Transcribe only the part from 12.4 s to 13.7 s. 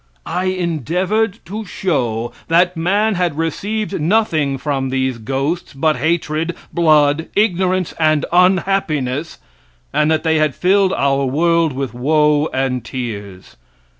and tears.